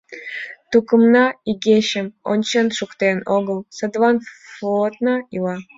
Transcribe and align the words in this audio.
—Тукымна 0.71 1.25
игечым 1.51 2.07
ончен 2.31 2.67
шуктен 2.77 3.17
огыл, 3.35 3.59
садлан 3.77 4.17
флотна 4.53 5.15
ила. 5.35 5.55